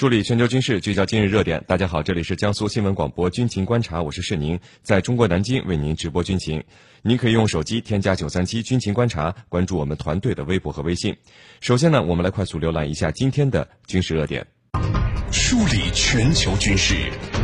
[0.00, 1.62] 梳理全球军事，聚焦今日热点。
[1.66, 6.64] 大家好，这里是江苏新闻广播军情观察，我是世宁，在中国南京为您直播军情。
[7.02, 11.14] 您可以用手机添加九三七军情观察，关注我们团队的微博和微信。
[11.60, 14.46] 首先呢，我们来快速浏览一下今天的军事热点。
[15.30, 16.94] 梳理全球军事，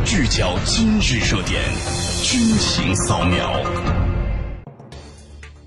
[0.03, 1.61] 聚焦今日热点，
[2.23, 3.86] 军情扫描。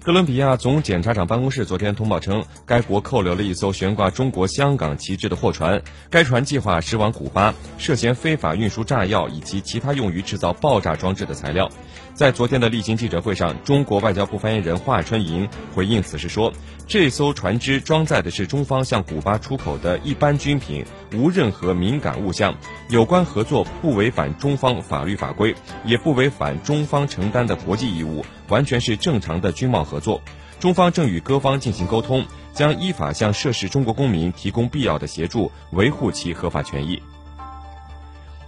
[0.03, 11.69] 哥伦比亚总检察长办公室昨天通报称，该国扣留了一艘悬挂中国香港旗帜的货船，该船计划驶往古巴，涉嫌非法运输炸药以及其他用于制造爆炸装置的材料。
[12.15, 16.51] 在昨天的例行记者会上，中国外交部发言人华春莹回应此事说，
[16.87, 20.83] 这艘船只装载的是中方向古巴出口的一般军品，
[21.15, 22.55] 无任何敏感物项，
[22.89, 28.25] 有关合作不违反中方法律法规，也不违反中方承担的国际义务。
[28.49, 30.23] 完全是正常的军贸合作，
[30.61, 37.03] 中方正与各方进行沟通，将依法向涉事中国公民提供必要的协助，维护其合法权益。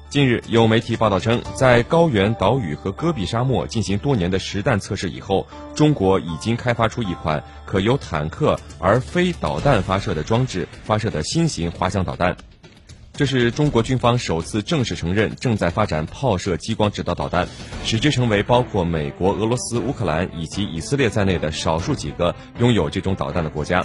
[0.09, 12.37] 近日，有媒体报道称，在高原岛屿和戈壁沙漠进行多年的实弹测试以后，中国已经开发出一款可由坦克而非导弹发射的装置发射的新型滑翔导弹。
[13.15, 17.47] 这是中国军方首次正式承认正在发展炮射激光制导导弹，
[17.85, 23.85] 使之成为包括美国、俄罗斯、乌克兰以及以色列在内的少数几个拥有这种导弹的国家。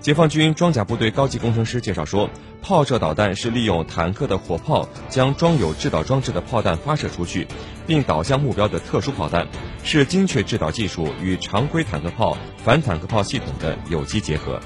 [0.00, 2.28] 解放军装甲部队高级工程师介绍说，
[2.60, 7.46] 炮射导弹是利用坦克的火炮将装有制导装置的炮弹发射出去，
[7.86, 9.46] 并导向目标的特殊炮弹，
[9.84, 14.60] 是精确制导技术与常规坦克炮、反坦克炮系统的有机结合。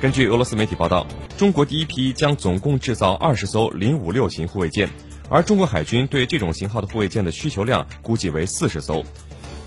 [0.00, 1.06] 根据俄罗斯媒体报道，
[1.38, 4.88] 中国第一批将总共制造二十艘零五六型护卫舰，
[5.30, 9.02] 而中国海军对这种型号的护卫舰的需求量估计为四十艘。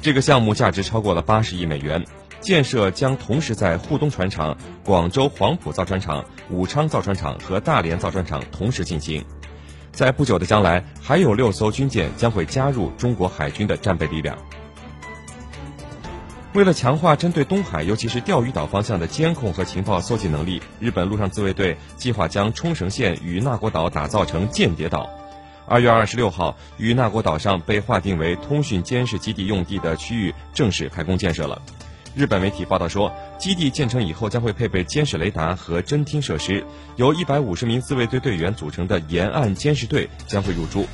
[0.02, 2.06] 这个项目价值超过了八十亿美元，
[2.40, 9.26] 建设将同时在沪东船厂、广州黄埔造船厂、武昌造船厂和大连造船厂同时进行。
[9.92, 14.38] 在不久的将来，还有六艘军舰将会加入中国海军的战备力量。
[16.58, 25.08] 为了强化针对东海，尤其是钓鱼岛方向的监控和情报搜集能力，日本陆上自卫队计划将冲绳县与那国岛打造成间谍岛。
[25.68, 31.62] 二月二十六号，与那国岛上被划定为通讯监视基地用地的区域正式开工建设了。
[32.16, 36.66] 日本媒体报道说，基地建成以后将会配备监视雷达和侦听设施，
[36.96, 40.88] 由一百五十名自卫队队员组成的沿岸监视队将会入驻，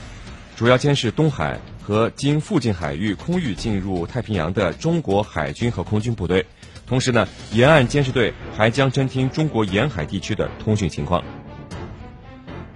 [0.57, 1.57] 主要监视东海。
[1.85, 6.45] 和经附近海域空域进入太平洋的中国海军和空军部队，
[6.87, 11.21] 同时呢，沿岸监视队还将侦听中国沿海地区的通讯情况。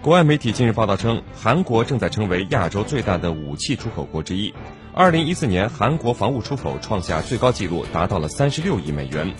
[0.01, 4.53] 国外媒体近日报道称，韩国正在成为亚洲最大的武器出口国之一。
[4.93, 9.33] 二零一四年，韩国防务出口创下最高纪录，达到了三十六亿美元，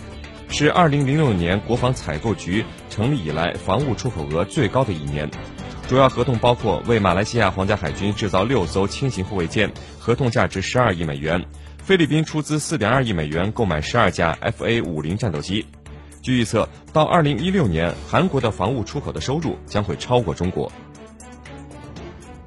[0.48, 5.30] 是二零零六年国防采购局成立以来防务出口额最高的一年。
[5.88, 11.40] 主要合同包括为马来西亚皇家海军制造六艘轻型护卫舰，合同价值十二亿美元；
[11.82, 15.64] 菲律宾出资四点二亿美元购买十二架 FA 五零战斗机。
[16.20, 20.70] 据预测，到二零一六年，韩国的防务出口的收入将会超过中国。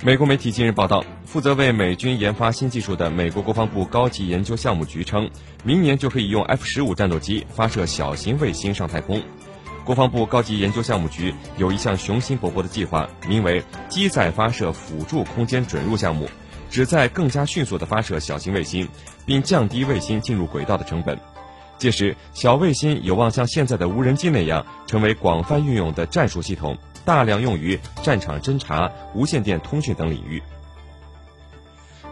[0.03, 5.27] 美国媒体近日报道，负责为美军研发新技术的美国国防部高级研究项目局称，
[5.63, 9.19] 明年就可以用 F 十五战斗机发射小型卫星上太空。
[9.83, 16.29] 国防部高级研究项目局有一项雄心勃勃的计划，名为“机载发射辅助空间准入项目”，
[16.69, 18.87] 旨在更加迅速地发射小型卫星，
[19.25, 21.19] 并降低卫星进入轨道的成本。
[21.79, 30.41] 届时，小卫星有望像现在的无人机那样，成为广泛运用的战术系统，大量用于战场侦察、无线电通讯等领域。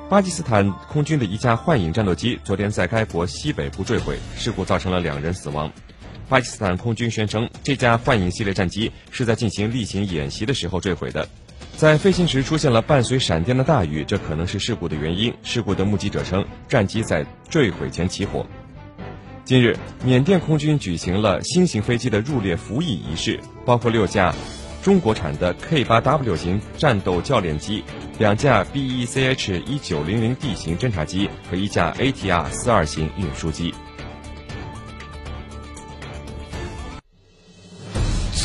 [0.09, 5.71] 巴基斯坦空军的一架幻影战斗机昨天在该国西北部坠毁，事故造成了两人死亡。
[6.29, 11.27] 巴基斯坦空军宣称，这架幻影系列战机是在进行例行演习的时候坠毁的。
[11.75, 15.33] 在飞行时出现了伴随闪电的大雨，这可能是事故的原因。
[15.43, 18.45] 事故的目击者称，战机在坠毁前起火。
[19.43, 24.35] 近日，缅甸空军举行了新型飞机的入列服役仪式，包括六架
[24.83, 27.83] 中国产的 K8W 型战斗教练机、
[28.19, 33.73] 两架 BECH1900D 型侦察机和一架 ATR-42 型运输机。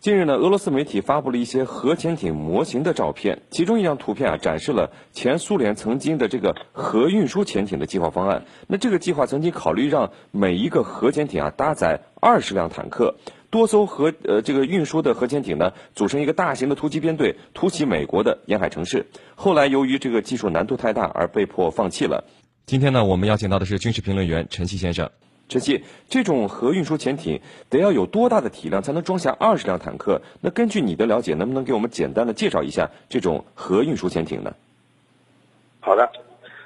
[0.00, 8.46] 近日呢，俄罗斯媒体发布了一些核潜艇模型的照片，其中一张图片啊展示了前苏联曾经的这个核运输潜艇的计划方案。
[8.66, 13.16] 那这个计划曾经考虑让每一个核潜艇啊搭载二十辆坦克，
[13.50, 19.04] 多艘核呃这个运输的核潜艇呢组成一个大型的突击编队，突袭美国的沿海城市。
[19.34, 22.24] 后来由于这个技术难度太大而被迫放弃了。
[22.64, 25.10] 今天呢，我们邀请到的是军事评论员陈曦先生。
[25.50, 30.22] 陈曦，这种核运输潜艇得要有多大的体量才能装下二十辆坦克？
[30.40, 34.54] 那根据你的了解，能不能给我们简单的介绍一下这种核运输潜艇呢？
[35.80, 36.08] 好的，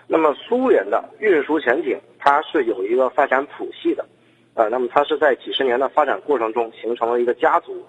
[0.06, 4.04] 那么苏联的运输潜艇它是有一个发展谱系的，
[4.52, 7.82] 呃，那么它是在几十年的发展过程中形成了一个家族。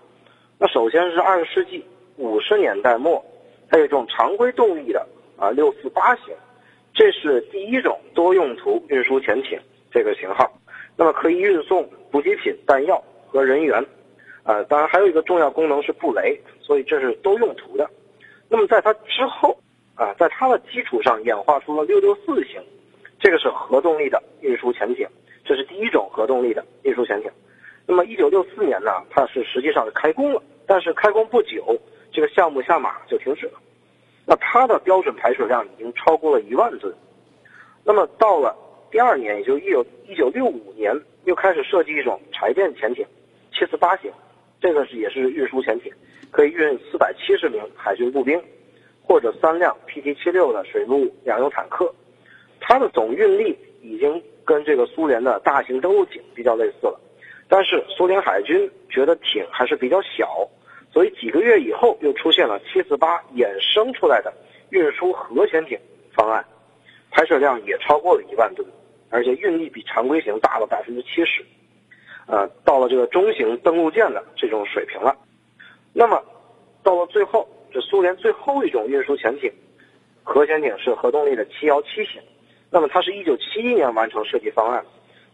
[0.57, 1.83] 那首先是二十世纪
[2.15, 3.21] 五十年代末，
[3.69, 5.05] 它有一种常规动力的
[5.35, 6.33] 啊六四八型。
[6.93, 9.59] 这是第一种多用途运输潜艇
[9.91, 10.49] 这个型号，
[10.95, 13.85] 那么可以运送补给品、弹药和人员，
[14.43, 17.89] 呃，当然还有一个重要功能是布雷，所以这是多用途的。
[18.47, 19.57] 那么在它之后，
[19.95, 22.61] 啊，在它的基础上演化出了六六四型，
[23.19, 25.07] 这个是核动力的运输潜艇，
[25.43, 27.31] 这是第一种核动力的运输潜艇。
[27.85, 31.77] 那么一九六四年呢，它是实际上是开工了，但是开工不久，
[32.11, 33.59] 这个项目下马就停止了。
[34.25, 36.93] 那它的标准排水量已经超过了一万吨，
[37.83, 38.55] 那么到了
[38.95, 43.05] 第二年，也就一九一九六五年，又开始设计一种柴电潜艇，
[43.51, 44.09] 七四八型，
[44.61, 45.91] 这个是也是运输潜艇，
[46.31, 48.41] 可以运四百七十名海军步兵，
[49.03, 51.93] 或者三辆 PT 七六的水陆两用坦克，
[52.61, 56.97] 它的总运力已经跟这个苏联的大型登陆艇比较类似了，
[57.49, 60.49] 但是苏联海军觉得艇还是比较小。
[60.93, 64.33] 所以几个月以后，又出现了七四八衍生出来的
[64.69, 65.77] 运输核潜艇
[66.13, 66.45] 方案，
[67.11, 68.65] 排水量也超过了一万吨，
[69.15, 71.41] 而且运力比常规型大了百分之七十，
[72.27, 75.15] 呃，到了这个中型登陆舰的这种水平了。
[75.93, 76.21] 那么，
[76.83, 79.49] 到了最后，这苏联最后一种运输潜艇，
[80.21, 82.21] 核潜艇是核动力的七幺七型，
[82.69, 84.85] 那么它是一九七一年完成设计方案，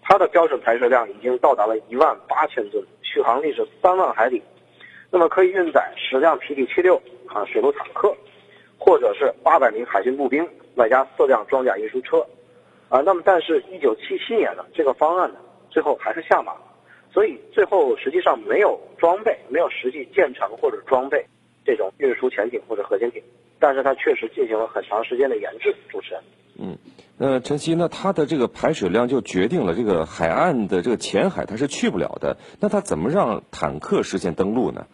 [0.04, 4.44] 它的标准排水量已经到达了一万八千吨，续航力是三万海里。
[5.10, 8.16] 那么可以运载十辆 PT 七六啊水陆坦克，
[8.78, 12.24] 或者是八百名海军步兵，外加四辆装甲运输车，
[12.92, 15.40] 啊，那么但是，一九七七年呢，这个方案呢，
[15.70, 16.62] 最后还是下马了，
[17.10, 21.26] 所以最后实际上没有装备，没有实际建成或者装备
[21.64, 23.24] 这种运输潜艇或者核潜艇，
[23.60, 25.74] 但是它确实进行了很长时间的研制。
[25.88, 26.22] 主持人，
[26.60, 26.78] 嗯，
[27.18, 34.86] 那，陈曦，那它的这个排水量就决定了这个海岸的这个浅海它是去不了的，那它怎么让坦克实现登陆呢？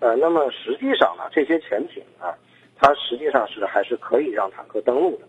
[0.00, 2.34] 呃，那么实际上呢，这些潜艇啊，
[2.76, 5.28] 它实际上是还是可以让坦克登陆的，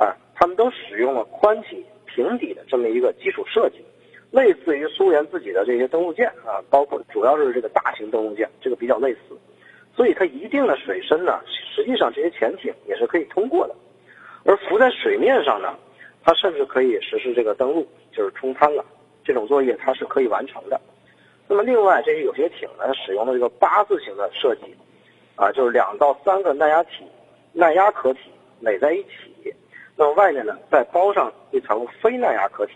[0.00, 3.84] 啊，他们都使用了宽体平底的这么一个基础设计，
[4.30, 9.38] 类似于苏联自己的这些登陆舰啊，包括主要是这个大型登陆舰，这个比较类似，
[9.94, 13.74] 所以它一定的水深呢，实际上这些潜艇也是可以通过的，
[14.44, 15.76] 而浮在水面上呢，
[16.24, 18.82] 它甚至可以实施这个登陆，就是冲滩了，
[19.22, 20.80] 这种作业它是可以完成的。
[21.46, 24.74] 那么另外，这些有些艇呢，使用了这个八字形的设计，
[25.36, 27.04] 啊，就是两到三个耐压体、
[27.52, 28.20] 耐压壳体
[28.60, 29.52] 垒在一起，
[30.00, 32.72] 那么外面呢再包上一层非耐压壳体，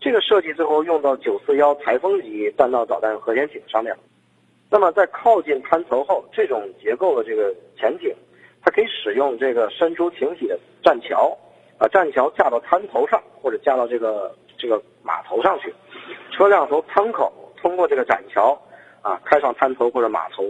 [0.00, 3.94] 这个设计最后用到九四幺台风级弹道导弹核潜艇上面。
[4.68, 8.12] 那么在靠近滩头后，这种结构的这个潜艇，
[8.60, 11.30] 它可以使用这个伸出艇体的栈桥，
[11.78, 15.72] 把，栈桥架到滩头上，或者架到这个这个码头上去，
[16.32, 17.32] 车辆从舱口。
[17.62, 18.60] 通过这个栈桥，
[19.00, 20.42] 啊，开上滩头或者码头，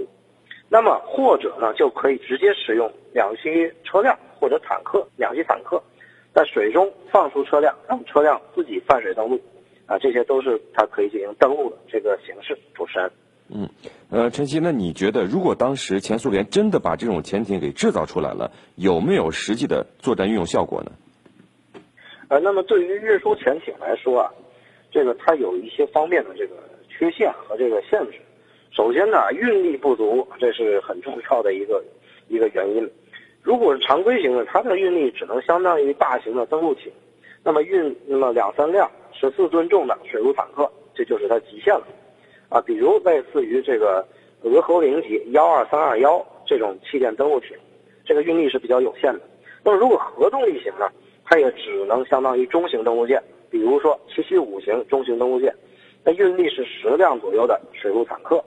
[0.70, 5.80] 那么或者呢，就可以直接使用两栖车辆或者坦克，两栖坦克，
[6.34, 9.40] 在水中放出车辆，让车辆自己泛水登陆，
[9.86, 12.58] 啊，这些都是它可以进行登陆的这个形式。
[12.74, 13.10] 主持人，
[13.48, 13.68] 嗯，
[14.10, 20.92] 呃，陈曦，那你觉得如果当时前苏联真的把这种潜艇给制造出来了，有没有实际的作战运用效果呢？
[22.28, 24.30] 呃，那么对于运输潜艇来说啊，
[24.90, 26.54] 这个它有一些方面的这个。
[26.96, 28.20] 缺陷和这个限制，
[28.70, 31.82] 首先呢，运力不足，这是很重要的一个
[32.28, 32.88] 一个原因。
[33.44, 36.90] 如果是常规型的，它的运力只能相当于大型的登陆艇，
[37.42, 41.86] 那么运那么两三辆十四吨重的水陆坦克，这就是它极限了。
[42.48, 44.02] 啊，比如类似于这个
[44.44, 47.54] 俄侯零级幺二三二幺这种气垫登陆艇，
[48.02, 49.20] 这个运力是比较有限的。
[49.62, 50.88] 那么如果核动力型呢，
[51.22, 55.54] 它也只能相当于中型登陆舰，比如说七七五型中型登陆舰。
[56.02, 58.42] 那运力是十辆左右的水陆坦克。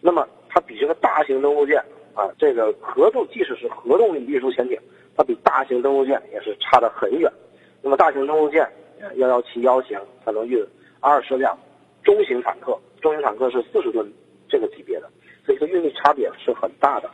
[0.00, 1.82] 那么它比这个大型登陆舰
[2.20, 4.78] 啊，这个核动即使是核动力运输潜艇，
[5.16, 7.32] 它比大型登陆舰也是差得很远。
[7.80, 8.70] 那么大型登陆舰
[9.14, 10.62] 幺幺七幺型，它能运
[11.00, 11.58] 二十辆
[12.04, 14.06] 中型坦克，中型坦克是四十吨
[14.50, 15.08] 这个级别的，
[15.46, 17.08] 所以说运力差别是很大的。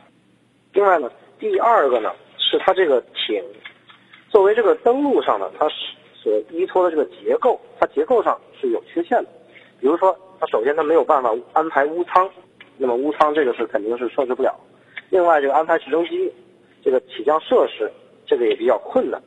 [0.73, 1.09] 另外呢，
[1.39, 3.41] 第二个呢是它这个艇
[4.29, 5.75] 作为这个登陆上呢，它是
[6.13, 9.29] 所依托的这个结构，它结构上是有缺陷的。
[9.79, 12.29] 比如说，它首先它没有办法安排坞舱。
[12.79, 14.55] 那么坞舱这个是肯定是设置不了，
[15.09, 16.31] 另外这个安排直升机，
[16.83, 17.91] 这个起降设施
[18.25, 19.21] 这个也比较困难，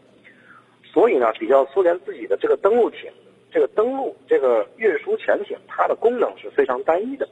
[0.93, 3.11] 所以呢，比较苏联自己的这个登陆艇，
[3.51, 7.29] 这个登陆这个运输潜艇，它的功能是非常单一的。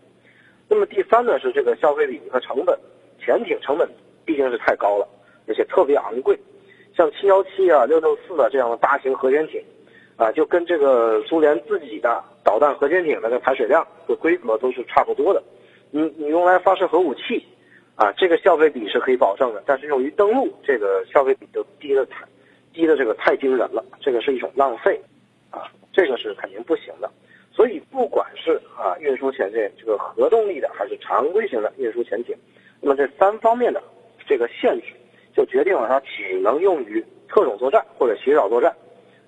[0.68, 2.78] 那么第三呢是这个消费比和成本，
[3.18, 3.88] 潜艇成本
[4.24, 5.08] 毕竟是太高了，
[5.46, 6.38] 而且特别昂贵，
[6.96, 9.62] 像七幺七啊、六六四啊这样的大型核潜艇，
[10.16, 15.42] 啊，就跟这个苏联自己的导弹核潜艇的这排水量和规格都是差不多的。
[15.90, 17.46] 你你用来发射核武器，
[17.98, 22.24] 啊，这个消费比是可以保证的，但是用于登陆，这个消费比就低的太，
[22.72, 25.00] 低的这个太惊人了，这个是一种浪费，
[25.50, 27.10] 啊，这个是肯定不行的。
[27.50, 32.36] 所以不管是啊运输潜艇这个核动力的，还是常规型的运输潜艇，
[32.80, 33.82] 那么这三方面的
[34.28, 34.92] 这个限制，
[35.34, 38.72] 就决定了它只能用于特种作战或者袭扰作战，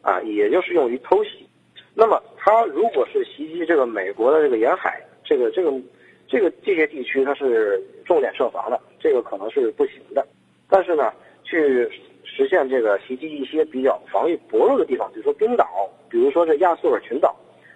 [0.00, 1.44] 啊，也就是用于偷袭。
[1.92, 5.72] 那么它如果是袭击这个美国的这个沿海，这个这个。
[6.32, 10.26] 这个这些地区它是重点设防的，这个可能是不行的。
[10.68, 11.12] 但是呢，
[11.44, 11.88] 去
[12.24, 15.66] 实现这个袭击一些比较防御薄弱的地方，比如说冰岛，
[16.08, 17.34] 比如说这亚速尔群岛，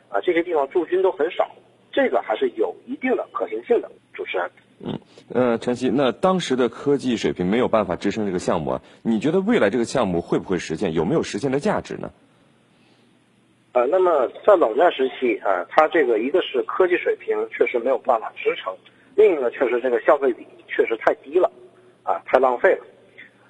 [0.09, 1.51] 啊，这些地方驻军都很少，
[1.93, 3.91] 这个还是有一定的可行性的。
[4.13, 5.01] 主持人，嗯，
[5.35, 10.95] 呃，陈曦，那当时的科技水平没有办法支撑这个项目啊，你觉得未来这个项目会不会实现？
[10.95, 12.13] 有没有实现的价值呢？
[13.73, 18.73] 呃，那么在冷战时期啊，它这个一个是科技水平确实没有办法支撑，
[19.15, 21.51] 另一个确实这个消费比确实太低了，
[22.03, 22.85] 啊，太浪费了。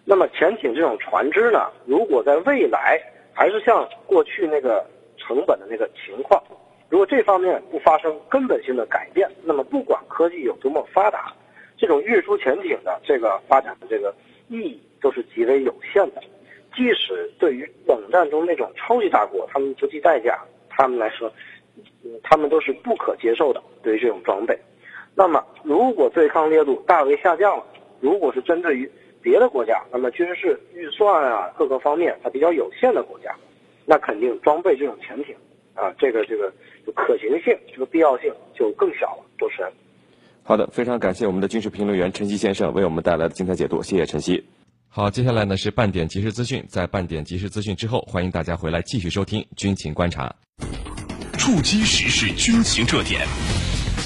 [0.04, 3.00] 那么潜艇这种船只呢，如果在未来
[3.32, 4.84] 还是像过去那个
[5.16, 6.42] 成本的那个情况，
[6.90, 11.32] 如果这方面不发生根本性的改变，那么不管科技有多么发达，
[11.76, 14.14] 这种运输潜艇的这个发展的这个
[14.48, 16.22] 意义都是极为有限的。
[16.76, 21.32] 即使对于冷战中那种超级大国，他们不计代价，他们来说，
[22.22, 23.62] 他们都是不可接受的。
[23.82, 24.58] 对于这种装备，
[25.14, 27.64] 那么如果对抗烈度大为下降了，
[28.00, 28.90] 如果是针对于
[29.22, 33.34] 别的国家，那么军事预算啊各个方面它比较有限的国家，
[33.86, 35.34] 那肯定装备这种潜艇
[35.74, 36.52] 啊，这个这个
[36.94, 39.24] 可行性、这个必要性就更小了。
[39.38, 39.72] 主持人，
[40.42, 44.44] 好的，非常感谢我们的军事评论员陈曦先生为我们带来的精彩解读，谢谢陈曦。
[44.88, 46.64] 好，接下来呢是半点即时资讯。
[46.68, 50.34] 在半点即时资讯之后，欢迎大家回来继续收听军情观察。
[51.36, 53.26] 触及时事军情热点，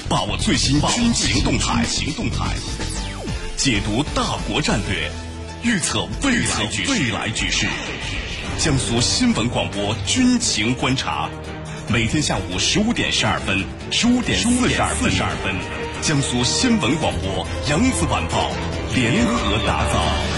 [0.08, 2.56] 把握最新军情动态，行动态，
[3.58, 5.10] 解读大国战略，
[5.62, 7.66] 预测未来局未来局势。
[8.58, 11.28] 江苏新闻广播军情观察，
[11.88, 14.70] 每天下午十五点十二分，十五点四
[15.10, 15.54] 十二分，
[16.00, 18.50] 江苏新闻广播扬子晚报
[18.94, 20.37] 联合打造。